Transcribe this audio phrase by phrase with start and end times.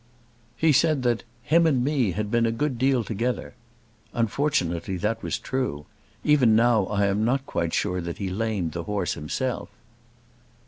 [0.57, 3.53] "He said that 'him and me had been a good deal together.'
[4.15, 5.85] Unfortunately that was true.
[6.23, 9.69] Even now I am not quite sure that he lamed the horse himself."